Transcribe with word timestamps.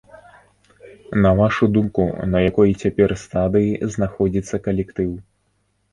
На 1.23 1.33
вашу 1.39 1.67
думку, 1.75 2.03
на 2.33 2.41
якой 2.49 2.73
цяпер 2.85 3.09
стадыі 3.25 3.79
знаходзіцца 3.97 4.55
калектыў? 4.69 5.11